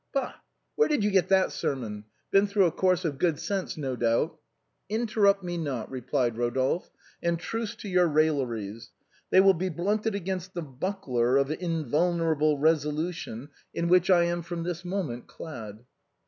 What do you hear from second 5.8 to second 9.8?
replied Eodolphe," and truce to your railleries. They will be